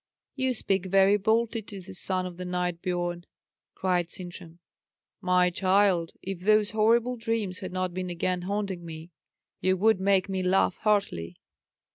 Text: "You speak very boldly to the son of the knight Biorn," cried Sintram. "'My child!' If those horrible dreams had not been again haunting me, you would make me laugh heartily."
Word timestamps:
"You 0.33 0.53
speak 0.55 0.87
very 0.87 1.15
boldly 1.15 1.61
to 1.61 1.79
the 1.79 1.93
son 1.93 2.25
of 2.25 2.37
the 2.37 2.43
knight 2.43 2.81
Biorn," 2.81 3.25
cried 3.75 4.09
Sintram. 4.09 4.57
"'My 5.21 5.51
child!' 5.51 6.13
If 6.23 6.39
those 6.39 6.71
horrible 6.71 7.17
dreams 7.17 7.59
had 7.59 7.71
not 7.71 7.93
been 7.93 8.09
again 8.09 8.41
haunting 8.41 8.83
me, 8.83 9.11
you 9.59 9.77
would 9.77 9.99
make 9.99 10.27
me 10.27 10.41
laugh 10.41 10.75
heartily." 10.77 11.39